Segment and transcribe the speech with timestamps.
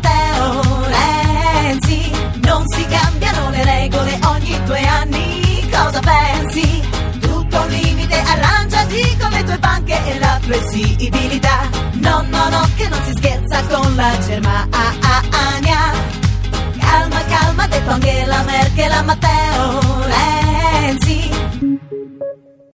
[0.00, 2.10] Matteo Renzi.
[2.44, 5.68] Non si cambiano le regole ogni due anni.
[5.70, 6.86] Cosa pensi?
[7.20, 11.68] tutto un limite arrangiati con le tue banche e la flessibilità.
[11.94, 14.66] No no no che non si scherza con la Germania.
[16.78, 21.30] Calma calma ha anche la Merkel a Matteo Renzi.